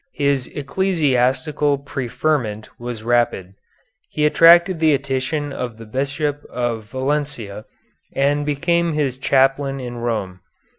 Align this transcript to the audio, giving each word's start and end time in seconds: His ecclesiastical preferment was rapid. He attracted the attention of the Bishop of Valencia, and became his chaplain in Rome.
His 0.15 0.47
ecclesiastical 0.47 1.77
preferment 1.77 2.69
was 2.79 3.03
rapid. 3.03 3.53
He 4.09 4.25
attracted 4.25 4.79
the 4.79 4.95
attention 4.95 5.53
of 5.53 5.77
the 5.77 5.85
Bishop 5.85 6.43
of 6.49 6.85
Valencia, 6.85 7.65
and 8.11 8.43
became 8.43 8.93
his 8.93 9.19
chaplain 9.19 9.79
in 9.79 9.97
Rome. 9.97 10.39